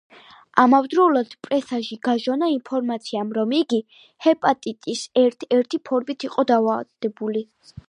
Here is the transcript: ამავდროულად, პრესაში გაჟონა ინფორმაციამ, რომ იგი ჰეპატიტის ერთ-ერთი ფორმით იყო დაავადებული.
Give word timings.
ამავდროულად, 0.61 1.35
პრესაში 1.47 1.97
გაჟონა 2.07 2.49
ინფორმაციამ, 2.53 3.29
რომ 3.39 3.53
იგი 3.59 3.81
ჰეპატიტის 4.29 5.05
ერთ-ერთი 5.27 5.81
ფორმით 5.91 6.29
იყო 6.31 6.49
დაავადებული. 6.55 7.49